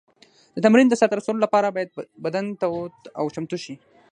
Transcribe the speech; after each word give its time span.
د 0.55 0.57
تمرین 0.65 0.87
د 0.89 0.93
سر 0.99 1.07
ته 1.11 1.15
رسولو 1.19 1.43
لپاره 1.45 1.67
باید 1.75 1.89
بدن 2.25 2.45
تود 2.61 2.95
او 3.19 3.25
چمتو 3.35 3.57
شي. 3.63 3.75